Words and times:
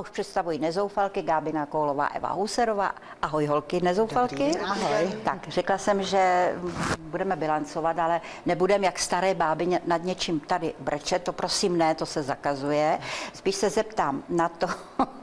A 0.00 0.02
už 0.02 0.10
představuji 0.10 0.58
nezoufalky 0.58 1.22
Gábina 1.22 1.66
Koulová, 1.66 2.06
Eva 2.06 2.32
Huserová. 2.32 2.94
Ahoj 3.22 3.46
holky, 3.46 3.80
nezoufalky. 3.80 4.34
Dobrý, 4.36 4.58
ahoj. 4.58 5.12
Tak, 5.24 5.48
řekla 5.48 5.78
jsem, 5.78 6.02
že 6.02 6.54
budeme 6.98 7.36
bilancovat, 7.36 7.98
ale 7.98 8.20
nebudeme 8.46 8.86
jak 8.86 8.98
staré 8.98 9.34
báby 9.34 9.80
nad 9.86 10.04
něčím 10.04 10.40
tady 10.40 10.74
brečet, 10.78 11.22
to 11.22 11.32
prosím 11.32 11.78
ne, 11.78 11.94
to 11.94 12.06
se 12.06 12.22
zakazuje. 12.22 12.98
Spíš 13.32 13.54
se 13.54 13.70
zeptám 13.70 14.22
na 14.28 14.48
to, 14.48 14.66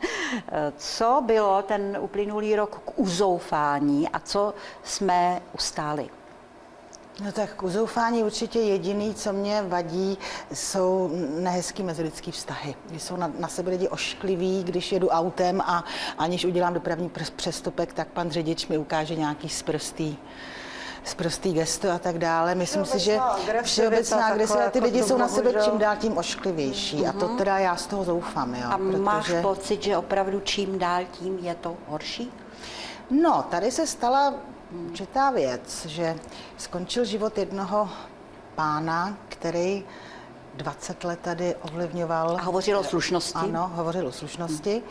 co 0.77 1.23
bylo 1.25 1.61
ten 1.61 1.97
uplynulý 1.99 2.55
rok 2.55 2.81
k 2.85 2.99
uzoufání 2.99 4.09
a 4.09 4.19
co 4.19 4.53
jsme 4.83 5.41
ustáli. 5.53 6.09
No 7.23 7.31
tak 7.31 7.53
k 7.53 7.63
uzoufání 7.63 8.23
určitě 8.23 8.59
jediný, 8.59 9.15
co 9.15 9.33
mě 9.33 9.61
vadí, 9.61 10.17
jsou 10.53 11.09
nehezký 11.39 11.83
mezilidský 11.83 12.31
vztahy. 12.31 12.75
Když 12.89 13.03
jsou 13.03 13.15
na, 13.15 13.31
na 13.39 13.47
sebe 13.47 13.71
lidi 13.71 13.87
oškliví, 13.87 14.63
když 14.63 14.91
jedu 14.91 15.09
autem 15.09 15.61
a 15.61 15.83
aniž 16.17 16.45
udělám 16.45 16.73
dopravní 16.73 17.11
přestupek, 17.35 17.93
tak 17.93 18.07
pan 18.07 18.31
řidič 18.31 18.67
mi 18.67 18.77
ukáže 18.77 19.15
nějaký 19.15 19.49
sprostý 19.49 20.17
sprostý 21.03 21.53
gesto 21.53 21.91
a 21.91 21.99
tak 21.99 22.17
dále. 22.17 22.55
Myslím 22.55 22.85
si, 22.85 22.99
že 22.99 23.19
všeobecná 23.63 24.25
agrese, 24.25 24.69
ty 24.71 24.77
jako 24.77 24.85
lidi 24.85 25.03
jsou 25.03 25.17
na 25.17 25.27
sebe 25.27 25.53
čím 25.63 25.77
dál 25.77 25.95
tím 25.95 26.17
ošklivější 26.17 26.97
mm-hmm. 26.97 27.09
a 27.09 27.13
to 27.13 27.27
mhm. 27.27 27.37
teda 27.37 27.57
já 27.57 27.75
z 27.75 27.87
toho 27.87 28.03
zoufám. 28.03 28.55
Jo, 28.55 28.69
a 28.69 28.77
protože... 28.77 28.97
máš 28.97 29.31
pocit, 29.41 29.83
že 29.83 29.97
opravdu 29.97 30.39
čím 30.39 30.79
dál 30.79 31.03
tím 31.11 31.37
je 31.39 31.55
to 31.55 31.77
horší? 31.87 32.31
No, 33.09 33.45
tady 33.49 33.71
se 33.71 33.87
stala 33.87 34.33
určitá 34.71 35.29
věc, 35.29 35.85
že 35.85 36.15
skončil 36.57 37.05
život 37.05 37.37
jednoho 37.37 37.89
pána, 38.55 39.17
který 39.29 39.85
20 40.55 41.03
let 41.03 41.19
tady 41.21 41.55
ovlivňoval. 41.55 42.37
A 42.37 42.41
hovořil 42.41 42.79
o 42.79 42.83
slušnosti. 42.83 43.39
Ano, 43.39 43.71
hovořil 43.75 44.07
o 44.07 44.11
slušnosti. 44.11 44.83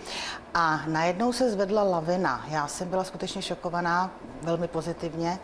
A 0.54 0.80
najednou 0.86 1.32
se 1.32 1.50
zvedla 1.50 1.82
lavina. 1.82 2.44
Já 2.48 2.66
jsem 2.66 2.88
byla 2.88 3.04
skutečně 3.04 3.42
šokovaná, 3.42 4.10
velmi 4.42 4.68
pozitivně, 4.68 5.38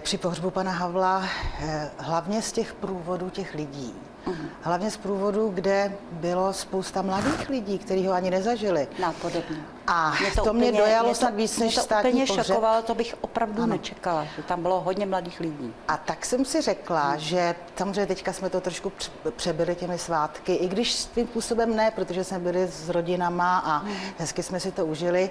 při 0.00 0.18
pohřbu 0.18 0.50
pana 0.50 0.72
Havla, 0.72 1.24
eh, 1.60 1.90
hlavně 1.98 2.42
z 2.42 2.52
těch 2.52 2.74
průvodů 2.74 3.30
těch 3.30 3.54
lidí. 3.54 3.94
Uh-huh. 4.26 4.48
Hlavně 4.60 4.90
z 4.90 4.96
průvodu, 4.96 5.48
kde 5.48 5.92
bylo 6.12 6.52
spousta 6.52 7.02
mladých 7.02 7.48
lidí, 7.48 7.78
kteří 7.78 8.06
ho 8.06 8.12
ani 8.12 8.30
nezažili. 8.30 8.88
Napodobně. 8.98 9.56
A 9.86 10.14
mě 10.20 10.30
to, 10.30 10.44
to 10.44 10.50
úplně, 10.50 10.70
mě 10.70 10.78
dojalo 10.78 11.04
mě 11.04 11.14
to, 11.14 11.18
snad 11.18 11.34
víc 11.34 11.58
než 11.58 11.74
mě 11.74 11.80
to 11.80 11.84
státní 11.84 12.10
úplně 12.10 12.26
pohřeb. 12.26 12.46
šokovalo, 12.46 12.82
to 12.82 12.94
bych 12.94 13.14
opravdu 13.20 13.62
ano. 13.62 13.72
nečekala, 13.72 14.24
že 14.36 14.42
tam 14.42 14.62
bylo 14.62 14.80
hodně 14.80 15.06
mladých 15.06 15.40
lidí. 15.40 15.74
A 15.88 15.96
tak 15.96 16.26
jsem 16.26 16.44
si 16.44 16.60
řekla, 16.60 17.08
hmm. 17.08 17.18
že 17.18 17.54
samozřejmě 17.76 18.06
teďka 18.06 18.32
jsme 18.32 18.50
to 18.50 18.60
trošku 18.60 18.92
přebyli 19.36 19.74
těmi 19.74 19.98
svátky, 19.98 20.54
i 20.54 20.68
když 20.68 20.92
svým 20.92 21.26
způsobem 21.26 21.76
ne, 21.76 21.90
protože 21.90 22.24
jsme 22.24 22.38
byli 22.38 22.68
s 22.68 22.88
rodinama 22.88 23.58
a 23.58 23.78
hmm. 23.78 23.94
hezky 24.18 24.42
jsme 24.42 24.60
si 24.60 24.72
to 24.72 24.86
užili, 24.86 25.30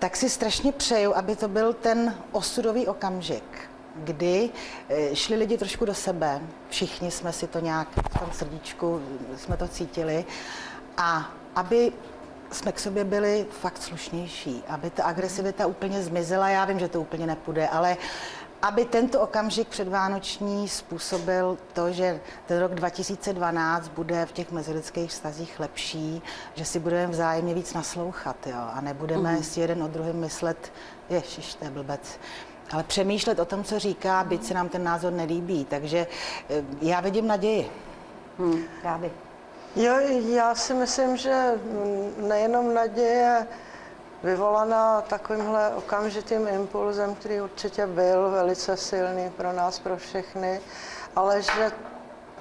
tak 0.00 0.16
si 0.16 0.30
strašně 0.30 0.72
přeju, 0.72 1.16
aby 1.16 1.36
to 1.36 1.48
byl 1.48 1.72
ten 1.72 2.14
osudový 2.32 2.86
okamžik 2.86 3.70
kdy 3.94 4.50
eh, 4.88 5.16
šli 5.16 5.36
lidi 5.36 5.58
trošku 5.58 5.84
do 5.84 5.94
sebe, 5.94 6.40
všichni 6.68 7.10
jsme 7.10 7.32
si 7.32 7.46
to 7.46 7.60
nějak 7.60 7.88
v 7.88 8.18
tom 8.18 8.28
srdíčku, 8.32 9.02
jsme 9.36 9.56
to 9.56 9.68
cítili 9.68 10.24
a 10.96 11.30
aby 11.56 11.92
jsme 12.52 12.72
k 12.72 12.78
sobě 12.78 13.04
byli 13.04 13.46
fakt 13.50 13.82
slušnější, 13.82 14.62
aby 14.68 14.90
ta 14.90 15.04
agresivita 15.04 15.66
úplně 15.66 16.02
zmizela. 16.02 16.48
Já 16.48 16.64
vím, 16.64 16.78
že 16.78 16.88
to 16.88 17.00
úplně 17.00 17.26
nepůjde, 17.26 17.68
ale 17.68 17.96
aby 18.62 18.84
tento 18.84 19.20
okamžik 19.20 19.68
předvánoční 19.68 20.68
způsobil 20.68 21.58
to, 21.72 21.92
že 21.92 22.20
ten 22.46 22.58
rok 22.58 22.74
2012 22.74 23.88
bude 23.88 24.26
v 24.26 24.32
těch 24.32 24.52
mezilidských 24.52 25.10
vztazích 25.10 25.60
lepší, 25.60 26.22
že 26.54 26.64
si 26.64 26.78
budeme 26.78 27.06
vzájemně 27.06 27.54
víc 27.54 27.74
naslouchat 27.74 28.46
jo, 28.46 28.68
a 28.72 28.80
nebudeme 28.80 29.32
mm. 29.32 29.42
si 29.42 29.60
jeden 29.60 29.82
o 29.82 29.88
druhém 29.88 30.16
myslet, 30.16 30.72
ježiš, 31.10 31.54
to 31.54 31.64
je 31.64 31.70
blbec 31.70 32.18
ale 32.72 32.82
přemýšlet 32.82 33.38
o 33.38 33.44
tom, 33.44 33.64
co 33.64 33.78
říká, 33.78 34.24
byť 34.24 34.44
se 34.44 34.54
nám 34.54 34.68
ten 34.68 34.84
názor 34.84 35.12
nelíbí. 35.12 35.64
Takže 35.64 36.06
eh, 36.50 36.64
já 36.82 37.00
vidím 37.00 37.26
naději. 37.26 37.70
Hmm, 38.38 38.62
Gáby. 38.82 39.10
Jo, 39.76 39.94
já 40.28 40.54
si 40.54 40.74
myslím, 40.74 41.16
že 41.16 41.54
nejenom 42.16 42.74
naděje 42.74 43.46
vyvolaná 44.22 45.00
takovýmhle 45.00 45.74
okamžitým 45.74 46.48
impulzem, 46.48 47.14
který 47.14 47.40
určitě 47.40 47.86
byl 47.86 48.30
velice 48.30 48.76
silný 48.76 49.30
pro 49.30 49.52
nás, 49.52 49.78
pro 49.78 49.96
všechny, 49.96 50.60
ale 51.16 51.42
že 51.42 51.72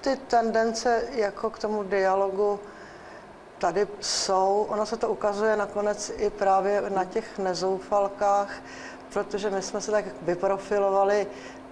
ty 0.01 0.15
tendence 0.15 1.03
jako 1.11 1.49
k 1.49 1.59
tomu 1.59 1.83
dialogu 1.83 2.59
tady 3.57 3.87
jsou. 3.99 4.65
Ono 4.69 4.85
se 4.85 4.97
to 4.97 5.09
ukazuje 5.09 5.55
nakonec 5.55 6.11
i 6.17 6.29
právě 6.29 6.83
na 6.89 7.05
těch 7.05 7.39
nezoufalkách, 7.39 8.49
protože 9.13 9.49
my 9.49 9.61
jsme 9.61 9.81
se 9.81 9.91
tak 9.91 10.05
vyprofilovali 10.21 11.27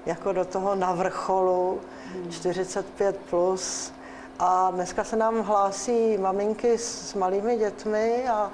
jako 0.06 0.34
do 0.34 0.45
toho 0.45 0.75
na 0.75 0.94
vrcholu 0.94 1.81
45 2.29 3.18
plus 3.29 3.94
a 4.39 4.72
dneska 4.72 5.03
se 5.03 5.16
nám 5.16 5.41
hlásí 5.41 6.18
maminky 6.18 6.78
s 6.78 7.13
malými 7.13 7.57
dětmi 7.57 8.28
a, 8.29 8.51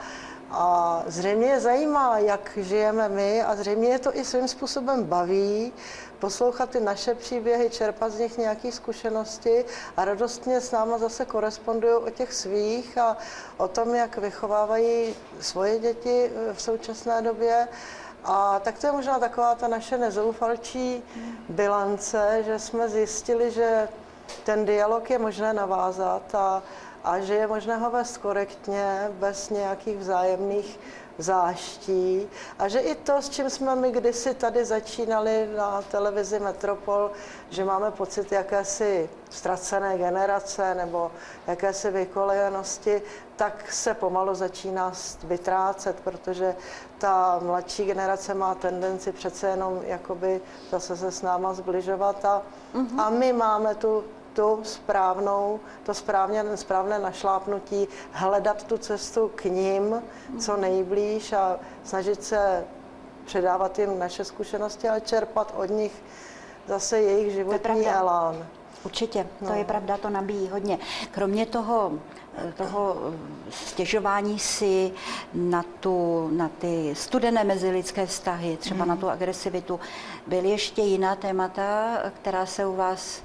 a 0.56 1.04
zřejmě 1.08 1.48
je 1.48 1.60
zajímá, 1.60 2.18
jak 2.18 2.52
žijeme 2.58 3.10
my 3.10 3.44
a 3.44 3.56
zřejmě 3.56 3.90
je 3.90 4.00
to 4.00 4.18
i 4.18 4.26
svým 4.26 4.48
způsobem 4.48 5.04
baví 5.04 5.74
poslouchat 6.20 6.70
ty 6.70 6.80
naše 6.80 7.16
příběhy, 7.16 7.70
čerpat 7.70 8.12
z 8.12 8.20
nich 8.20 8.38
nějaké 8.38 8.72
zkušenosti 8.72 9.66
a 9.98 10.06
radostně 10.06 10.62
s 10.62 10.72
náma 10.72 10.98
zase 10.98 11.26
korespondují 11.26 11.94
o 11.94 12.10
těch 12.10 12.34
svých 12.34 12.98
a 12.98 13.18
o 13.58 13.68
tom, 13.68 13.96
jak 13.96 14.18
vychovávají 14.18 15.16
svoje 15.40 15.80
děti 15.80 16.32
v 16.54 16.62
současné 16.62 17.22
době. 17.22 17.68
A 18.24 18.60
tak 18.60 18.80
to 18.80 18.88
je 18.88 18.94
možná 18.94 19.20
taková 19.20 19.56
ta 19.56 19.68
naše 19.68 19.98
nezoufalčí 19.98 21.04
bilance, 21.50 22.44
že 22.46 22.60
jsme 22.60 22.90
zjistili, 22.90 23.52
že 23.52 23.88
ten 24.44 24.66
dialog 24.66 25.10
je 25.10 25.20
možné 25.20 25.54
navázat 25.54 26.36
a, 26.36 26.64
a 27.04 27.20
že 27.20 27.34
je 27.34 27.48
možné 27.48 27.78
ho 27.78 27.92
vést 27.92 28.18
korektně, 28.18 29.12
bez 29.12 29.50
nějakých 29.50 29.98
vzájemných 29.98 30.80
záští 31.18 32.30
a 32.60 32.68
že 32.68 32.80
i 32.80 32.96
to, 32.96 33.22
s 33.22 33.30
čím 33.30 33.50
jsme 33.50 33.76
my 33.76 33.92
kdysi 33.92 34.34
tady 34.34 34.66
začínali 34.66 35.50
na 35.58 35.82
televizi 35.82 36.40
Metropol, 36.40 37.12
že 37.50 37.66
máme 37.66 37.92
pocit 37.92 38.32
jakési 38.32 39.10
ztracené 39.30 39.98
generace 39.98 40.76
nebo 40.76 41.12
jakési 41.48 41.92
vykolejenosti, 41.92 43.02
tak 43.36 43.72
se 43.72 43.94
pomalu 43.94 44.36
začíná 44.36 44.92
vytrácet, 45.24 46.00
protože 46.04 46.56
ta 46.98 47.40
mladší 47.44 47.86
generace 47.86 48.34
má 48.34 48.56
tendenci 48.56 49.12
přece 49.12 49.48
jenom 49.48 49.82
jakoby 49.86 50.42
zase 50.72 50.98
se 50.98 51.12
s 51.12 51.22
náma 51.22 51.54
zbližovat 51.54 52.26
a, 52.26 52.42
mm-hmm. 52.76 53.02
a 53.02 53.10
my 53.10 53.34
máme 53.34 53.76
tu 53.76 54.04
tu 54.34 54.60
správnou, 54.64 55.60
to 55.84 55.94
správně, 55.94 56.44
správné 56.56 57.00
našlápnutí, 57.00 57.88
hledat 58.12 58.64
tu 58.64 58.78
cestu 58.78 59.32
k 59.36 59.44
ním 59.44 60.02
co 60.40 60.58
nejblíž 60.58 61.34
a 61.34 61.60
snažit 61.84 62.24
se 62.24 62.66
předávat 63.26 63.80
jim 63.80 64.00
naše 64.00 64.26
zkušenosti 64.26 64.90
a 64.90 65.00
čerpat 65.00 65.54
od 65.58 65.70
nich 65.70 66.04
zase 66.68 67.02
jejich 67.02 67.34
životní 67.34 67.88
elán. 67.88 68.48
Určitě, 68.84 69.28
no. 69.42 69.48
to 69.48 69.54
je 69.54 69.66
pravda, 69.66 69.98
to 69.98 70.10
nabíjí 70.10 70.50
hodně. 70.50 70.80
Kromě 71.12 71.46
toho, 71.46 71.92
toho 72.58 72.96
stěžování 73.50 74.40
si 74.40 74.92
na, 75.34 75.64
tu, 75.80 76.30
na 76.34 76.50
ty 76.50 76.96
studené 76.96 77.44
mezilidské 77.44 78.06
vztahy, 78.06 78.58
třeba 78.58 78.86
mm. 78.86 78.90
na 78.90 78.96
tu 78.96 79.10
agresivitu, 79.10 79.80
byly 80.28 80.50
ještě 80.50 80.82
jiná 80.82 81.16
témata, 81.16 81.98
která 82.22 82.46
se 82.46 82.66
u 82.66 82.76
vás 82.76 83.22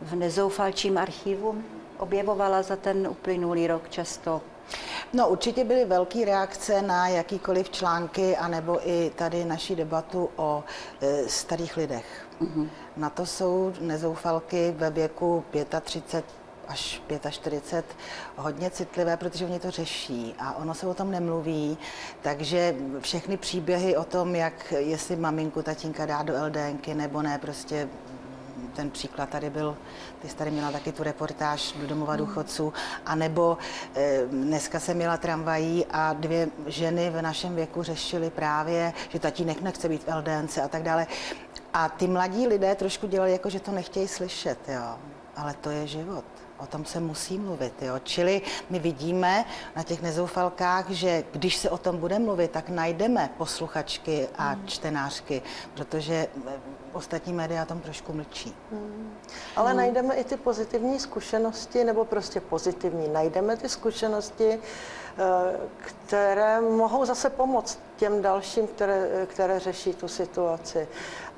v 0.00 0.14
nezoufalčím 0.14 0.98
archivu 0.98 1.62
objevovala 1.98 2.62
za 2.62 2.76
ten 2.76 3.08
uplynulý 3.08 3.66
rok 3.66 3.88
často? 3.88 4.40
No 5.12 5.28
určitě 5.28 5.64
byly 5.64 5.84
velké 5.84 6.24
reakce 6.24 6.82
na 6.82 7.08
jakýkoliv 7.08 7.70
články, 7.70 8.36
anebo 8.36 8.88
i 8.88 9.10
tady 9.16 9.44
naší 9.44 9.76
debatu 9.76 10.30
o 10.36 10.64
e, 11.00 11.28
starých 11.28 11.76
lidech. 11.76 12.26
Mm-hmm. 12.42 12.68
Na 12.96 13.10
to 13.10 13.26
jsou 13.26 13.72
nezoufalky 13.80 14.74
ve 14.76 14.90
věku 14.90 15.44
35 15.80 16.24
až 16.68 17.00
45 17.30 17.84
hodně 18.36 18.70
citlivé, 18.70 19.16
protože 19.16 19.44
oni 19.44 19.60
to 19.60 19.70
řeší 19.70 20.34
a 20.38 20.56
ono 20.56 20.74
se 20.74 20.86
o 20.86 20.94
tom 20.94 21.10
nemluví, 21.10 21.78
takže 22.22 22.76
všechny 23.00 23.36
příběhy 23.36 23.96
o 23.96 24.04
tom, 24.04 24.34
jak 24.34 24.72
jestli 24.78 25.16
maminku 25.16 25.62
tatínka 25.62 26.06
dá 26.06 26.22
do 26.22 26.34
LDNky 26.46 26.94
nebo 26.94 27.22
ne, 27.22 27.38
prostě 27.38 27.88
ten 28.74 28.90
příklad 28.90 29.28
tady 29.28 29.50
byl, 29.50 29.76
ty 30.22 30.28
jsi 30.28 30.36
tady 30.36 30.50
měla 30.50 30.70
taky 30.70 30.92
tu 30.92 31.02
reportáž 31.02 31.72
do 31.72 31.86
domova 31.86 32.12
hmm. 32.12 32.26
důchodců, 32.26 32.72
anebo 33.06 33.58
e, 33.96 34.26
dneska 34.26 34.80
jsem 34.80 34.96
měla 34.96 35.16
tramvají 35.16 35.86
a 35.90 36.12
dvě 36.12 36.48
ženy 36.66 37.10
v 37.10 37.22
našem 37.22 37.54
věku 37.54 37.82
řešily 37.82 38.30
právě, 38.30 38.92
že 39.08 39.18
tatínek 39.18 39.60
nechce 39.60 39.88
být 39.88 40.02
v 40.04 40.16
LDNce 40.16 40.62
a 40.62 40.68
tak 40.68 40.82
dále. 40.82 41.06
A 41.74 41.88
ty 41.88 42.06
mladí 42.06 42.46
lidé 42.46 42.74
trošku 42.74 43.06
dělali 43.06 43.32
jako, 43.32 43.50
že 43.50 43.60
to 43.60 43.72
nechtějí 43.72 44.08
slyšet, 44.08 44.58
jo. 44.68 44.98
Ale 45.36 45.54
to 45.60 45.70
je 45.70 45.86
život. 45.86 46.24
O 46.64 46.66
tom 46.66 46.84
se 46.84 47.00
musí 47.00 47.38
mluvit. 47.38 47.82
Jo. 47.82 47.94
Čili 48.02 48.42
my 48.70 48.78
vidíme 48.78 49.44
na 49.76 49.82
těch 49.82 50.02
nezoufalkách, 50.02 50.90
že 50.90 51.24
když 51.32 51.56
se 51.56 51.70
o 51.70 51.78
tom 51.78 51.96
bude 51.96 52.18
mluvit, 52.18 52.50
tak 52.50 52.68
najdeme 52.68 53.30
posluchačky 53.38 54.28
a 54.38 54.48
hmm. 54.48 54.66
čtenářky, 54.66 55.42
protože 55.74 56.14
eh, 56.14 56.52
ostatní 56.92 57.32
média 57.32 57.62
o 57.62 57.66
tom 57.66 57.80
trošku 57.80 58.12
mlčí. 58.12 58.54
Hmm. 58.72 59.12
Ale 59.56 59.70
hmm. 59.70 59.76
najdeme 59.76 60.14
i 60.14 60.24
ty 60.24 60.36
pozitivní 60.36 61.00
zkušenosti, 61.00 61.84
nebo 61.84 62.04
prostě 62.04 62.40
pozitivní. 62.40 63.08
Najdeme 63.08 63.56
ty 63.56 63.68
zkušenosti, 63.68 64.50
eh, 64.52 64.60
které 65.78 66.60
mohou 66.60 67.04
zase 67.04 67.30
pomoct 67.30 67.78
těm 67.96 68.22
dalším, 68.22 68.66
které, 68.66 69.26
které 69.26 69.60
řeší 69.60 69.94
tu 69.94 70.08
situaci. 70.08 70.88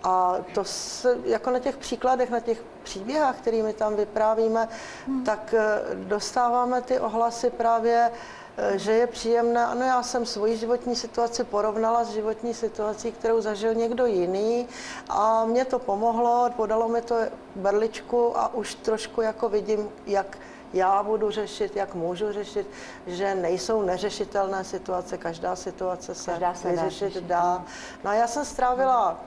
A 0.07 0.37
to 0.55 0.65
se, 0.65 1.19
jako 1.25 1.51
na 1.51 1.59
těch 1.59 1.77
příkladech, 1.77 2.31
na 2.31 2.41
těch 2.41 2.63
příběhách, 2.83 3.37
kterými 3.37 3.73
tam 3.73 3.97
vyprávíme, 3.97 4.69
hmm. 5.07 5.25
tak 5.25 5.55
eh, 5.55 5.81
dostáváme 5.95 6.83
ty 6.83 7.01
ohlasy 7.01 7.51
právě, 7.51 8.11
eh, 8.57 8.79
že 8.79 8.93
je 8.93 9.07
příjemné, 9.07 9.67
ano, 9.67 9.83
já 9.83 10.03
jsem 10.03 10.27
svoji 10.27 10.57
životní 10.57 10.97
situaci 10.97 11.45
porovnala 11.45 12.05
s 12.05 12.11
životní 12.11 12.55
situací, 12.55 13.13
kterou 13.13 13.41
zažil 13.41 13.75
někdo 13.75 14.07
jiný 14.07 14.69
a 15.09 15.45
mě 15.45 15.65
to 15.65 15.79
pomohlo, 15.79 16.51
podalo 16.57 16.89
mi 16.89 17.03
to 17.03 17.17
berličku 17.57 18.39
a 18.39 18.55
už 18.55 18.75
trošku 18.75 19.21
jako 19.21 19.49
vidím, 19.49 19.89
jak 20.07 20.39
já 20.73 21.03
budu 21.03 21.31
řešit, 21.31 21.77
jak 21.77 21.95
můžu 21.95 22.33
řešit, 22.33 22.67
že 23.07 23.35
nejsou 23.35 23.83
neřešitelné 23.83 24.65
situace, 24.65 25.19
každá 25.19 25.57
situace 25.57 26.15
se, 26.15 26.31
každá 26.31 26.55
se 26.55 26.71
vyřešit 26.71 27.15
dá. 27.15 27.41
dá. 27.41 27.65
No 28.05 28.11
a 28.11 28.15
já 28.15 28.27
jsem 28.27 28.45
strávila 28.45 29.21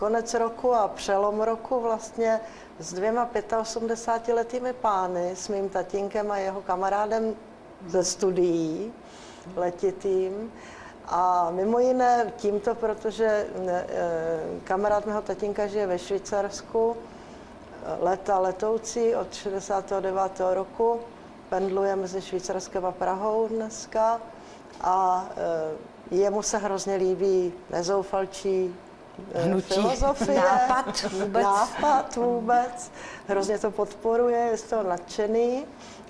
konec 0.00 0.34
roku 0.34 0.74
a 0.74 0.88
přelom 0.88 1.40
roku 1.40 1.80
vlastně 1.80 2.40
s 2.78 2.92
dvěma 2.92 3.28
85-letými 3.62 4.72
pány, 4.72 5.36
s 5.36 5.48
mým 5.48 5.68
tatínkem 5.68 6.30
a 6.30 6.38
jeho 6.38 6.62
kamarádem 6.62 7.34
ze 7.86 8.04
studií 8.04 8.92
letitým. 9.56 10.52
A 11.06 11.50
mimo 11.50 11.78
jiné 11.78 12.32
tímto, 12.36 12.74
protože 12.74 13.26
e, 13.26 13.46
kamarád 14.64 15.06
mého 15.06 15.22
tatínka 15.22 15.66
žije 15.66 15.86
ve 15.86 15.98
Švýcarsku, 15.98 16.96
leta 18.00 18.38
letoucí 18.38 19.14
od 19.14 19.34
69. 19.34 20.40
roku, 20.54 21.00
pendluje 21.48 21.96
mezi 21.96 22.22
Švýcarskem 22.22 22.86
a 22.86 22.92
Prahou 22.92 23.48
dneska 23.48 24.20
a 24.80 25.28
e, 26.10 26.16
jemu 26.16 26.42
se 26.42 26.58
hrozně 26.58 26.94
líbí 26.96 27.52
nezoufalčí 27.70 28.74
hnutí, 29.34 29.74
filozofie, 29.74 30.40
nápad 30.40 31.02
vůbec. 31.12 31.42
nápad 31.42 32.16
vůbec. 32.16 32.90
Hrozně 33.28 33.58
to 33.58 33.70
podporuje, 33.70 34.38
je 34.38 34.56
z 34.56 34.62
toho 34.62 34.82
nadšený. 34.82 35.64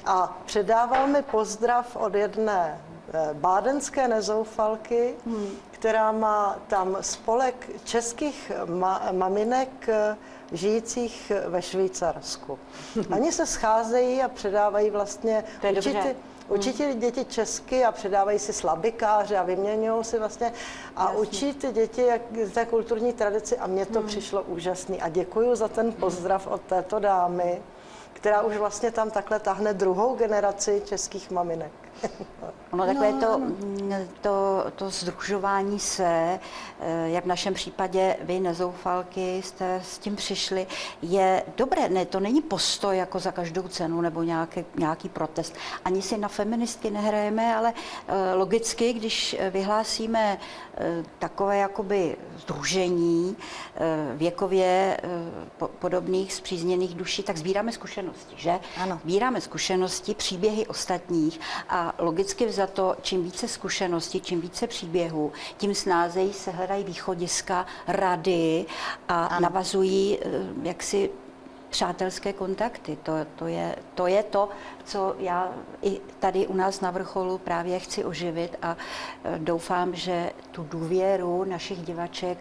A 0.07 0.39
předával 0.47 1.07
mi 1.07 1.23
pozdrav 1.23 1.97
od 1.97 2.15
jedné 2.15 2.81
eh, 3.13 3.29
bádenské 3.33 4.09
nezoufalky, 4.09 5.15
hmm. 5.27 5.51
Která 5.81 6.13
má 6.13 6.59
tam 6.67 6.97
spolek 7.01 7.71
českých 7.85 8.53
ma- 8.65 9.13
maminek 9.13 9.89
eh, 9.89 10.17
žijících 10.53 11.33
ve 11.47 11.63
Švýcarsku. 11.63 12.59
Oni 13.13 13.33
se 13.33 13.47
scházejí 13.47 14.23
a 14.23 14.29
předávají 14.29 14.91
vlastně 14.91 15.45
určitě, 15.71 16.17
Učí 16.49 16.73
ty 16.73 16.95
děti 16.95 17.25
česky 17.25 17.85
a 17.85 17.93
předávají 17.93 18.39
si 18.39 18.53
slabikáře 18.53 19.37
a 19.37 19.43
vyměňují 19.43 20.05
si 20.05 20.19
vlastně 20.19 20.53
a 20.97 21.05
Jasně. 21.05 21.19
učí 21.19 21.55
ty 21.55 21.73
děti 21.73 22.03
jak 22.03 22.23
té 22.55 22.67
kulturní 22.67 23.13
tradici 23.13 23.59
a 23.59 23.67
mně 23.67 23.87
to 23.87 23.99
hmm. 23.99 24.09
přišlo 24.09 24.43
úžasný 24.43 25.03
a 25.03 25.09
děkuji 25.09 25.55
za 25.55 25.69
ten 25.69 25.93
pozdrav 25.93 26.47
od 26.47 26.61
této 26.61 26.99
dámy, 26.99 27.63
která 28.13 28.43
už 28.43 28.57
vlastně 28.57 28.91
tam 28.91 29.11
takhle 29.11 29.41
tahne 29.41 29.75
druhou 29.75 30.17
generaci 30.17 30.83
českých 30.85 31.31
maminek. 31.31 31.80
Ono 32.71 32.87
takové 32.87 33.13
no, 33.13 33.21
to, 33.21 33.39
mm, 33.39 33.93
to, 34.21 34.65
to 34.77 34.91
združování 34.91 35.81
se, 35.81 36.39
eh, 36.81 37.09
jak 37.09 37.25
v 37.25 37.29
našem 37.29 37.55
případě 37.55 38.17
vy 38.21 38.41
nezoufalky 38.41 39.43
jste 39.43 39.81
s 39.85 39.99
tím 39.99 40.17
přišli, 40.17 40.67
je 41.03 41.43
dobré. 41.57 41.89
Ne, 41.89 42.07
to 42.07 42.21
není 42.21 42.43
postoj 42.43 42.97
jako 42.97 43.19
za 43.19 43.33
každou 43.33 43.69
cenu 43.69 44.01
nebo 44.01 44.23
nějaký, 44.23 44.65
nějaký 44.77 45.09
protest. 45.09 45.55
Ani 45.85 46.03
si 46.03 46.19
na 46.19 46.29
feministky 46.29 46.91
nehrajeme, 46.91 47.57
ale 47.57 47.73
eh, 48.09 48.35
logicky, 48.35 48.93
když 48.93 49.37
vyhlásíme 49.51 50.39
eh, 50.75 51.05
takové 51.19 51.57
jakoby 51.57 52.17
združení 52.39 53.37
věkově 54.15 55.01
podobných 55.79 56.33
zpřízněných 56.33 56.95
duší, 56.95 57.23
tak 57.23 57.37
sbíráme 57.37 57.73
zkušenosti, 57.73 58.35
že? 58.37 58.61
Ano. 58.77 59.01
Sbíráme 59.03 59.41
zkušenosti, 59.41 60.15
příběhy 60.15 60.67
ostatních 60.67 61.41
a 61.69 61.90
logicky 61.99 62.53
za 62.53 62.67
to, 62.67 62.97
čím 63.03 63.25
více 63.25 63.49
zkušeností, 63.49 64.21
čím 64.21 64.41
více 64.41 64.67
příběhů, 64.67 65.33
tím 65.57 65.75
snázejí 65.75 66.33
se 66.33 66.51
hledají 66.51 66.85
východiska, 66.85 67.67
rady 67.87 68.67
a 69.09 69.25
ano. 69.25 69.41
navazují 69.41 70.19
eh, 70.19 70.29
jaksi 70.63 71.11
přátelské 71.71 72.33
kontakty. 72.33 72.99
To, 73.03 73.13
to, 73.37 73.47
je, 73.47 73.77
to 73.95 74.07
je 74.07 74.23
to, 74.23 74.49
co 74.85 75.15
já 75.19 75.53
i 75.83 76.01
tady 76.19 76.47
u 76.47 76.55
nás 76.55 76.81
na 76.81 76.91
vrcholu 76.91 77.39
právě 77.39 77.79
chci 77.79 78.05
oživit 78.05 78.57
a 78.63 78.77
eh, 79.25 79.39
doufám, 79.39 79.95
že 79.95 80.31
tu 80.51 80.67
důvěru 80.71 81.45
našich 81.45 81.79
divaček 81.79 82.39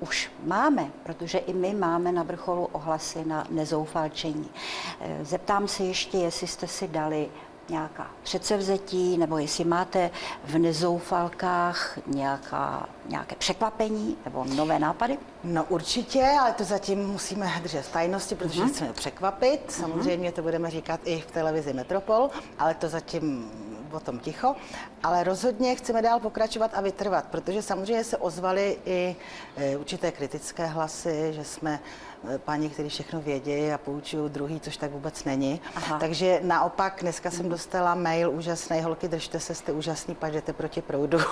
už 0.00 0.32
máme, 0.44 0.90
protože 1.02 1.38
i 1.38 1.52
my 1.52 1.74
máme 1.74 2.12
na 2.12 2.22
vrcholu 2.22 2.68
ohlasy 2.72 3.24
na 3.24 3.46
nezoufalčení. 3.50 4.50
Eh, 5.00 5.24
zeptám 5.24 5.68
se 5.68 5.84
ještě, 5.84 6.18
jestli 6.18 6.46
jste 6.46 6.66
si 6.66 6.88
dali 6.88 7.28
nějaká 7.70 8.10
předsevzetí, 8.22 9.18
nebo 9.18 9.38
jestli 9.38 9.64
máte 9.64 10.10
v 10.44 10.58
nezoufalkách 10.58 11.98
nějaká, 12.06 12.88
nějaké 13.06 13.36
překvapení 13.36 14.16
nebo 14.24 14.44
nové 14.44 14.78
nápady? 14.78 15.18
No 15.44 15.64
určitě, 15.64 16.24
ale 16.40 16.52
to 16.52 16.64
zatím 16.64 17.06
musíme 17.06 17.52
držet 17.62 17.82
v 17.82 17.92
tajnosti, 17.92 18.34
protože 18.34 18.62
uh-huh. 18.62 18.68
chceme 18.68 18.92
překvapit. 18.92 19.60
Mhm. 19.60 19.70
Samozřejmě 19.70 20.32
to 20.32 20.42
budeme 20.42 20.70
říkat 20.70 21.00
i 21.04 21.20
v 21.20 21.30
televizi 21.30 21.72
Metropol, 21.72 22.30
ale 22.58 22.74
to 22.74 22.88
zatím 22.88 23.50
o 23.92 24.00
tom 24.00 24.18
ticho, 24.18 24.56
ale 25.02 25.24
rozhodně 25.24 25.74
chceme 25.74 26.02
dál 26.02 26.20
pokračovat 26.20 26.70
a 26.74 26.80
vytrvat, 26.80 27.24
protože 27.24 27.62
samozřejmě 27.62 28.04
se 28.04 28.16
ozvaly 28.16 28.78
i 28.84 29.16
e, 29.56 29.76
určité 29.76 30.12
kritické 30.12 30.66
hlasy, 30.66 31.32
že 31.32 31.44
jsme 31.44 31.80
e, 32.34 32.38
paní, 32.38 32.70
kteří 32.70 32.88
všechno 32.88 33.20
vědí 33.20 33.70
a 33.72 33.78
poučují 33.78 34.30
druhý, 34.30 34.60
což 34.60 34.76
tak 34.76 34.90
vůbec 34.90 35.24
není. 35.24 35.60
Aha. 35.74 35.98
Takže 35.98 36.40
naopak 36.42 36.98
dneska 37.00 37.30
jsem 37.30 37.48
dostala 37.48 37.94
mail 37.94 38.30
úžasné, 38.30 38.82
holky, 38.82 39.08
držte 39.08 39.40
se, 39.40 39.54
jste 39.54 39.72
úžasný, 39.72 40.14
pak 40.14 40.32
jdete 40.32 40.52
proti 40.52 40.82
proudu. 40.82 41.18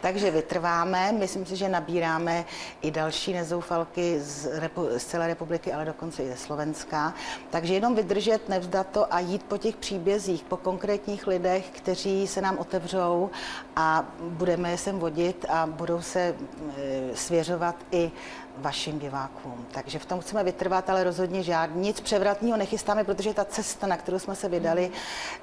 Takže 0.00 0.30
vytrváme, 0.30 1.12
myslím 1.12 1.46
si, 1.46 1.56
že 1.56 1.68
nabíráme 1.68 2.44
i 2.82 2.90
další 2.90 3.32
nezoufalky 3.32 4.20
z, 4.20 4.60
repu- 4.60 4.98
z 4.98 5.04
celé 5.04 5.26
republiky, 5.26 5.72
ale 5.72 5.84
dokonce 5.84 6.22
i 6.22 6.28
ze 6.28 6.36
Slovenska. 6.36 7.14
Takže 7.50 7.74
jenom 7.74 7.94
vydržet, 7.94 8.48
nevzdat 8.48 8.86
to 8.86 9.14
a 9.14 9.20
jít 9.20 9.42
po 9.42 9.58
těch 9.58 9.76
příbězích, 9.76 10.44
po 10.44 10.56
konkrétních 10.56 11.26
lidech, 11.26 11.70
kteří 11.70 12.26
se 12.26 12.40
nám 12.40 12.58
otevřou 12.58 13.30
a 13.76 14.04
budeme 14.20 14.70
je 14.70 14.78
sem 14.78 14.98
vodit 14.98 15.46
a 15.48 15.66
budou 15.66 16.02
se 16.02 16.20
e, 16.20 17.16
svěřovat 17.16 17.76
i 17.90 18.10
vašim 18.56 18.98
divákům. 18.98 19.66
Takže 19.70 19.98
v 19.98 20.06
tom 20.06 20.20
chceme 20.20 20.44
vytrvat, 20.44 20.90
ale 20.90 21.04
rozhodně 21.04 21.42
žádný 21.42 21.82
nic 21.82 22.00
převratného 22.00 22.56
nechystáme, 22.56 23.04
protože 23.04 23.34
ta 23.34 23.44
cesta, 23.44 23.86
na 23.86 23.96
kterou 23.96 24.18
jsme 24.18 24.36
se 24.36 24.48
vydali, 24.48 24.90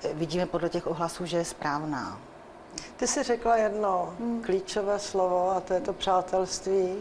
e, 0.04 0.14
vidíme 0.14 0.46
podle 0.46 0.70
těch 0.70 0.88
ohlasů, 0.88 1.26
že 1.26 1.38
je 1.38 1.46
správná. 1.46 2.20
Ty 2.98 3.08
jsi 3.08 3.24
řekla 3.24 3.58
jedno 3.58 4.14
hmm. 4.20 4.42
klíčové 4.42 5.00
slovo 5.00 5.52
a 5.52 5.60
to 5.60 5.74
je 5.74 5.82
to 5.82 5.94
přátelství. 5.94 6.96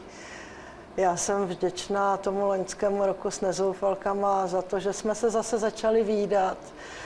Já 0.96 1.16
jsem 1.16 1.46
vděčná 1.46 2.16
tomu 2.16 2.46
loňskému 2.46 3.06
roku 3.06 3.30
s 3.30 3.40
nezoufalkama 3.40 4.46
za 4.46 4.62
to, 4.62 4.80
že 4.80 4.92
jsme 4.92 5.14
se 5.14 5.30
zase 5.30 5.58
začali 5.58 6.02
výdat 6.02 6.58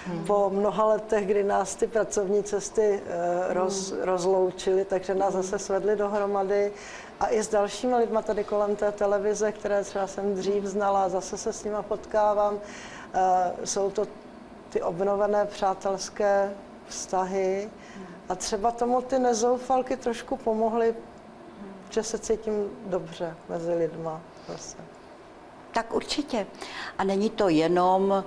hmm. 0.07 0.25
po 0.25 0.51
mnoha 0.51 0.85
letech, 0.85 1.27
kdy 1.27 1.45
nás 1.45 1.75
ty 1.75 1.87
pracovní 1.87 2.43
cesty 2.43 3.03
eh, 3.07 3.55
roz, 3.55 3.93
hmm. 3.93 4.03
rozloučily, 4.03 4.85
takže 4.85 5.15
nás 5.15 5.35
hmm. 5.35 5.43
zase 5.43 5.59
svedly 5.59 5.97
dohromady. 5.97 6.73
A 7.21 7.27
i 7.29 7.43
s 7.43 7.49
dalšími 7.49 7.97
lidmi 7.97 8.19
tady 8.23 8.45
kolem 8.45 8.77
té 8.77 8.93
televize, 8.93 9.53
které 9.53 9.85
třeba 9.85 10.07
jsem 10.07 10.35
dřív 10.35 10.65
znala, 10.65 11.09
zase 11.09 11.39
se 11.39 11.53
s 11.53 11.65
nimi 11.65 11.77
potkávám. 11.89 12.59
Eh, 13.15 13.53
jsou 13.65 13.91
to 13.91 14.07
ty 14.71 14.83
obnovené 14.83 15.45
přátelské 15.45 16.53
vztahy. 16.89 17.71
A 18.29 18.35
třeba 18.35 18.71
tomu 18.71 19.03
ty 19.03 19.19
nezoufalky 19.19 19.97
trošku 19.97 20.37
pomohly, 20.37 20.95
že 21.91 22.03
se 22.03 22.19
cítím 22.19 22.71
dobře 22.87 23.37
mezi 23.49 23.75
lidma 23.75 24.21
zase. 24.49 24.77
Tak 25.73 25.95
určitě. 25.95 26.47
A 26.99 27.05
není 27.05 27.31
to 27.31 27.49
jenom 27.49 28.25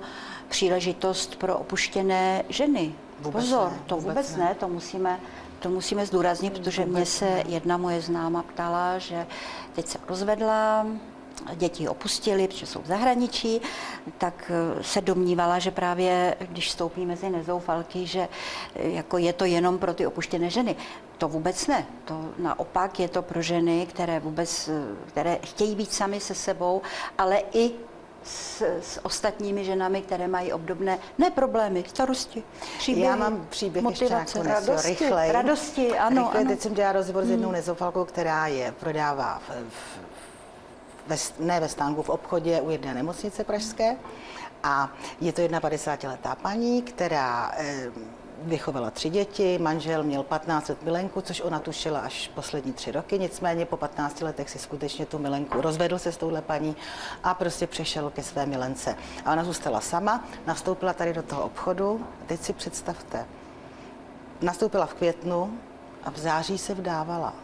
příležitost 0.48 1.36
pro 1.36 1.58
opuštěné 1.58 2.44
ženy. 2.48 2.94
Vůbec 3.20 3.44
Pozor, 3.44 3.70
ne, 3.70 3.78
to 3.86 3.96
vůbec, 3.96 4.08
vůbec 4.08 4.36
ne. 4.36 4.44
ne, 4.44 4.54
to 4.54 4.68
musíme, 4.68 5.20
to 5.60 5.68
musíme 5.68 6.06
zdůraznit, 6.06 6.52
protože 6.52 6.86
mě 6.86 7.06
se 7.06 7.42
jedna 7.46 7.76
moje 7.76 8.00
známa 8.00 8.42
ptala, 8.42 8.98
že 8.98 9.26
teď 9.74 9.86
se 9.86 9.98
rozvedla, 10.08 10.86
děti 11.54 11.88
opustili, 11.88 12.48
protože 12.48 12.66
jsou 12.66 12.82
v 12.82 12.86
zahraničí, 12.86 13.60
tak 14.18 14.50
eh, 14.50 14.82
se 14.82 15.00
domnívala, 15.00 15.58
že 15.58 15.70
právě 15.70 16.36
když 16.40 16.70
stoupí 16.70 17.06
mezi 17.06 17.30
nezoufalky, 17.30 18.06
že 18.06 18.28
eh, 18.76 18.88
jako 18.88 19.18
je 19.18 19.32
to 19.32 19.44
jenom 19.44 19.78
pro 19.78 19.94
ty 19.94 20.06
opuštěné 20.06 20.50
ženy. 20.50 20.76
To 21.18 21.28
vůbec 21.28 21.66
ne. 21.66 21.86
To 22.04 22.24
naopak 22.38 23.00
je 23.00 23.08
to 23.08 23.22
pro 23.22 23.42
ženy, 23.42 23.86
které 23.86 24.20
vůbec, 24.20 24.70
které 25.06 25.38
chtějí 25.44 25.74
být 25.74 25.92
sami 25.92 26.20
se 26.20 26.34
sebou, 26.34 26.82
ale 27.18 27.42
i 27.52 27.72
s, 28.24 28.62
s 28.80 29.04
ostatními 29.04 29.64
ženami, 29.64 30.02
které 30.02 30.28
mají 30.28 30.52
obdobné, 30.52 30.98
ne 31.18 31.30
problémy, 31.30 31.84
starosti, 31.88 32.42
příběhy, 32.78 33.08
Já 33.08 33.16
mám 33.16 33.46
příběh 33.50 33.84
motivace, 33.84 34.14
ještě 34.14 34.38
nakonec, 34.38 34.66
jo, 34.66 34.72
radosti, 34.72 34.88
rychlej. 34.88 35.32
radosti, 35.32 35.98
ano, 35.98 36.22
Rychle, 36.22 36.40
ano. 36.40 36.50
Teď 36.50 36.60
jsem 36.60 36.74
dělala 36.74 36.92
rozhovor 36.92 37.24
s 37.24 37.30
jednou 37.30 37.50
nezoufalkou, 37.50 38.04
která 38.04 38.46
je 38.46 38.72
prodává 38.80 39.42
v, 39.48 39.50
v, 39.50 39.98
ve, 41.06 41.44
ne 41.46 41.60
ve 41.60 41.68
stánku, 41.68 42.02
v 42.02 42.08
obchodě 42.08 42.60
u 42.60 42.70
jedné 42.70 42.94
nemocnice 42.94 43.44
pražské. 43.44 43.96
A 44.62 44.92
je 45.20 45.32
to 45.32 45.42
51-letá 45.42 46.34
paní, 46.42 46.82
která 46.82 47.52
eh, 47.56 47.90
vychovala 48.42 48.90
tři 48.90 49.10
děti, 49.10 49.58
manžel 49.58 50.02
měl 50.02 50.22
15 50.22 50.68
let 50.68 50.82
milenku, 50.82 51.20
což 51.20 51.40
ona 51.40 51.58
tušila 51.58 52.00
až 52.00 52.30
poslední 52.34 52.72
tři 52.72 52.92
roky, 52.92 53.18
nicméně 53.18 53.66
po 53.66 53.76
15 53.76 54.20
letech 54.20 54.50
si 54.50 54.58
skutečně 54.58 55.06
tu 55.06 55.18
milenku 55.18 55.60
rozvedl 55.60 55.98
se 55.98 56.12
s 56.12 56.16
touhle 56.16 56.42
paní 56.42 56.76
a 57.22 57.34
prostě 57.34 57.66
přešel 57.66 58.10
ke 58.10 58.22
své 58.22 58.46
milence. 58.46 58.96
A 59.24 59.32
ona 59.32 59.44
zůstala 59.44 59.80
sama, 59.80 60.24
nastoupila 60.46 60.92
tady 60.92 61.12
do 61.12 61.22
toho 61.22 61.42
obchodu. 61.42 62.06
Teď 62.26 62.40
si 62.40 62.52
představte, 62.52 63.26
nastoupila 64.40 64.86
v 64.86 64.94
květnu 64.94 65.58
a 66.04 66.10
v 66.10 66.18
září 66.18 66.58
se 66.58 66.74
vdávala. 66.74 67.34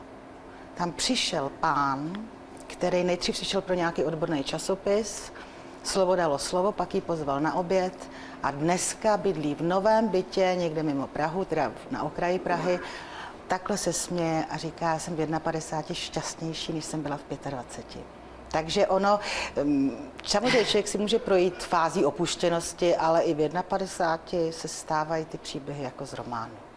Tam 0.74 0.92
přišel 0.92 1.50
pán, 1.60 2.28
který 2.66 3.04
nejdřív 3.04 3.34
přišel 3.34 3.60
pro 3.60 3.74
nějaký 3.74 4.04
odborný 4.04 4.44
časopis, 4.44 5.32
slovo 5.82 6.16
dalo 6.16 6.38
slovo, 6.38 6.72
pak 6.72 6.94
ji 6.94 7.00
pozval 7.00 7.40
na 7.40 7.54
oběd 7.54 8.10
a 8.42 8.50
dneska 8.50 9.16
bydlí 9.16 9.54
v 9.54 9.62
novém 9.62 10.08
bytě 10.08 10.54
někde 10.58 10.82
mimo 10.82 11.06
Prahu, 11.06 11.44
teda 11.44 11.72
na 11.90 12.02
okraji 12.02 12.38
Prahy. 12.38 12.78
Takhle 13.48 13.76
se 13.76 13.92
směje 13.92 14.44
a 14.50 14.56
říká, 14.56 14.92
já 14.92 14.98
jsem 14.98 15.16
v 15.16 15.38
51 15.38 15.94
šťastnější, 15.94 16.72
než 16.72 16.84
jsem 16.84 17.02
byla 17.02 17.16
v 17.16 17.50
25. 17.50 18.04
Takže 18.50 18.86
ono, 18.86 19.20
mm, 19.62 20.10
samozřejmě 20.24 20.64
člověk 20.64 20.88
si 20.88 20.98
může 20.98 21.18
projít 21.18 21.64
fází 21.64 22.04
opuštěnosti, 22.04 22.96
ale 22.96 23.22
i 23.22 23.34
v 23.34 23.62
51 23.62 24.52
se 24.52 24.68
stávají 24.68 25.24
ty 25.24 25.38
příběhy 25.38 25.82
jako 25.82 26.06
z 26.06 26.12
románu. 26.12 26.69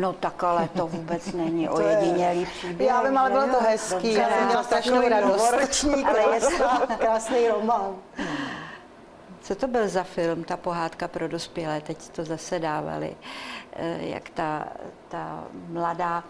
No 0.00 0.12
tak 0.12 0.44
ale 0.44 0.68
to 0.76 0.86
vůbec 0.86 1.32
není 1.32 1.68
To 1.74 1.80
je- 1.80 1.86
ojedinělý 1.86 2.46
příběh. 2.46 2.88
Já 2.88 3.02
vím, 3.02 3.18
ale 3.18 3.30
bylo 3.30 3.46
to 3.46 3.64
hezký, 3.64 3.92
Dobře, 4.14 4.20
já 4.20 4.28
jsem 4.28 4.46
měla 4.46 4.62
strašnou 4.62 4.92
Takový 4.92 5.08
radost. 5.08 5.52
Ale 5.52 5.62
je 5.62 5.66
krásný, 5.66 6.04
krásný 6.98 7.48
román. 7.48 7.94
Co 9.50 9.56
to 9.56 9.66
byl 9.68 9.88
za 9.88 10.02
film, 10.02 10.44
ta 10.44 10.56
pohádka 10.56 11.08
pro 11.08 11.28
dospělé? 11.28 11.80
Teď 11.80 12.08
to 12.08 12.24
zase 12.24 12.58
dávali, 12.58 13.16
eh, 13.72 13.98
jak 14.00 14.28
ta, 14.30 14.68
ta 15.08 15.44
mladá 15.68 16.24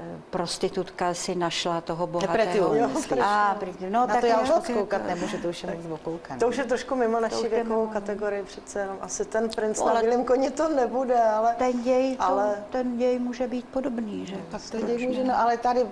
eh, 0.00 0.18
prostitutka 0.30 1.14
si 1.14 1.34
našla 1.34 1.80
toho 1.80 2.06
bohatého. 2.06 2.34
Pretiu, 2.34 2.74
Jo? 2.74 2.90
A, 3.24 3.56
no, 3.80 3.90
Na 3.90 4.06
tak 4.06 4.20
to 4.20 4.26
já 4.26 4.40
už 4.40 4.48
moc 4.48 4.66
koukat 4.66 5.06
nemůžu, 5.06 5.38
to 5.38 5.48
už 5.48 5.62
je 5.62 5.76
moc 5.76 6.00
okoukaný. 6.00 6.40
To 6.40 6.48
už 6.48 6.56
je 6.56 6.64
trošku 6.64 6.94
mimo 6.94 7.20
naši 7.20 7.48
věkovou 7.48 7.80
mimo. 7.80 7.92
kategorii 7.92 8.42
přece 8.42 8.80
jenom. 8.80 8.96
Asi 9.00 9.24
ten 9.24 9.48
princ 9.50 9.78
No, 9.80 9.86
na 9.86 9.92
ale- 9.92 10.02
bílém 10.02 10.24
koni 10.24 10.50
to 10.50 10.68
nebude, 10.68 11.20
ale... 11.22 11.54
Ten 11.58 11.82
děj, 11.82 12.16
to, 12.16 12.22
Ale- 12.22 12.64
ten 12.70 12.98
děj 12.98 13.18
může 13.18 13.46
být 13.46 13.64
podobný, 13.68 14.26
že? 14.26 14.36
Tak 14.50 14.60
To 14.70 14.80
děj 14.86 15.06
může, 15.06 15.24
no, 15.24 15.38
ale 15.40 15.56
tady 15.56 15.86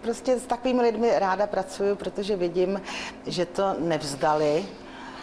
prostě 0.00 0.38
s 0.38 0.46
takovými 0.46 0.82
lidmi 0.82 1.12
ráda 1.18 1.46
pracuju, 1.46 1.96
protože 1.96 2.36
vidím, 2.36 2.82
že 3.26 3.46
to 3.46 3.74
nevzdali 3.78 4.66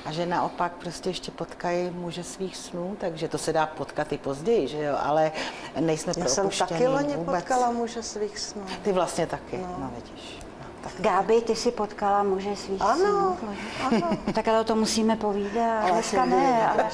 a 0.06 0.12
že 0.12 0.26
naopak 0.26 0.72
prostě 0.72 1.10
ještě 1.10 1.32
potkají 1.32 1.90
muže 1.90 2.24
svých 2.24 2.58
snů, 2.58 2.98
takže 3.00 3.28
to 3.28 3.38
se 3.38 3.54
dá 3.54 3.66
potkat 3.66 4.14
i 4.14 4.18
později, 4.18 4.68
že 4.68 4.84
jo, 4.84 4.96
ale 5.04 5.32
nejsme 5.80 6.14
Já 6.18 6.26
jsem 6.26 6.50
taky 6.50 6.88
loni 6.88 7.16
vůbec. 7.16 7.36
potkala 7.36 7.72
muže 7.72 8.04
svých 8.04 8.40
snů. 8.40 8.62
Ty 8.84 8.92
vlastně 8.92 9.28
taky, 9.28 9.58
no, 9.58 9.76
no 9.80 9.92
vidíš. 9.96 10.40
No, 10.62 10.66
tak. 10.84 10.92
Gáby, 11.00 11.42
ty 11.42 11.56
si 11.56 11.72
potkala 11.72 12.24
muže 12.24 12.56
svých 12.56 12.82
Ano, 12.82 12.96
synů. 12.96 13.38
ano. 13.86 14.18
Tak 14.34 14.48
ale 14.48 14.60
o 14.60 14.64
tom 14.64 14.80
musíme 14.80 15.16
povídat. 15.16 15.82
Ale 15.84 15.92
Dneska 15.92 16.26
ne, 16.26 16.70
ale 16.70 16.90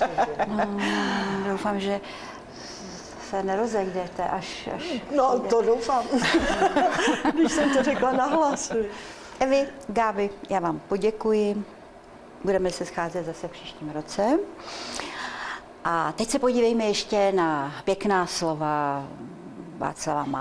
no, 0.48 0.68
doufám, 1.51 1.80
že 1.80 2.01
se 3.30 3.44
nerozejdete, 3.44 4.24
až, 4.24 4.70
až 4.75 4.84
No, 5.15 5.39
to 5.39 5.62
doufám. 5.62 6.03
Když 7.34 7.51
jsem 7.51 7.70
to 7.74 7.84
řekla 7.84 8.12
nahlas. 8.12 8.72
Evi, 9.39 9.68
Gáby, 9.88 10.30
já 10.50 10.60
vám 10.60 10.80
poděkuji. 10.80 11.63
Budeme 12.43 12.71
se 12.71 12.86
scházet 12.86 13.25
zase 13.25 13.48
v 13.48 13.51
příštím 13.51 13.89
roce. 13.89 14.39
A 15.83 16.12
teď 16.12 16.29
se 16.29 16.39
podívejme 16.39 16.83
ještě 16.83 17.31
na 17.31 17.74
pěkná 17.83 18.25
slova 18.27 19.07
Václava 19.77 20.24
Malé. 20.25 20.39